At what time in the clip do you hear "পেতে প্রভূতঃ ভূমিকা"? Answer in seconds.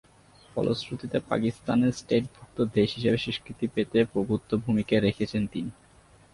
3.67-4.95